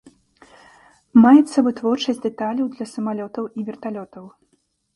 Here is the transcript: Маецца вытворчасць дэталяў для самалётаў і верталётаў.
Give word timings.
Маецца 1.25 1.57
вытворчасць 1.67 2.23
дэталяў 2.25 2.73
для 2.75 2.85
самалётаў 2.95 3.45
і 3.57 3.69
верталётаў. 3.71 4.25